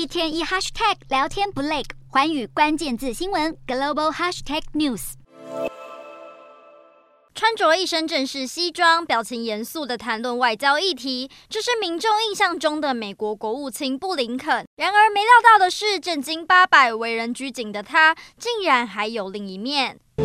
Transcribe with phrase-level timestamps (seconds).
[0.00, 5.12] 一天一 hashtag 聊天不累，环宇关键字新闻 global hashtag news。
[7.34, 14.66] 穿着一身正式西装，表情严肃的谈论外交议题，这是民众印象中的美国国务卿布林肯。
[14.76, 20.00] 然而，没料到的是，正经八百、为人拘谨的他，竟然还有另一面。
[20.16, 20.22] 布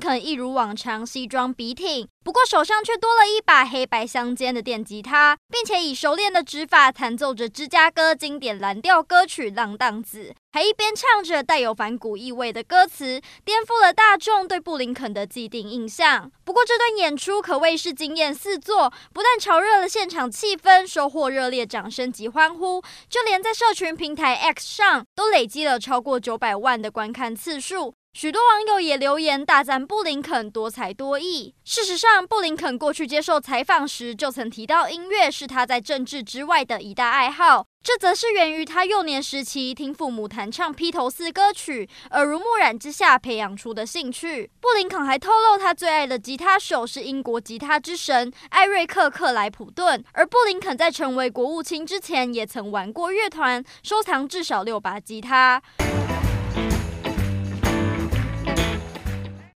[0.00, 16.32] 肯一如往常西装笔挺，不过手上却多了一把黑白相间的电吉他，并且以熟练的指法弹奏着芝加哥经典蓝调歌曲《浪荡子》，还一边唱着带有反骨意味的歌词，颠覆了大众对布林肯的既定印象。
[16.44, 27.94] 不过这段演出可谓是惊艳四座，不但潮热了现场气氛，收获热烈掌声及欢呼，就连在社群平台 X 上都累积了超过九百万的观看次数。
[28.12, 31.54] 许多网友也留言大赞布林肯多才多艺。
[31.64, 37.64] 事实上，布林肯过去接受采访时就曾提到，音乐是他在政治之外的一大爱好。
[37.82, 44.50] 这则是源于他幼年时期听父母弹唱披头四歌曲，耳濡目染之下培养出的兴趣。
[44.60, 50.04] 布林肯还透露，他最爱的吉他手是英国吉他之神艾瑞克·克莱普顿。
[50.12, 55.62] 而布林肯在成为国务卿之前，也曾玩过乐团，收藏至少六把吉他。